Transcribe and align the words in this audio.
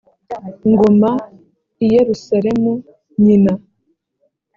ngoma 0.71 1.11
i 1.83 1.85
yerusalemu 1.93 2.71
nyina 3.23 3.53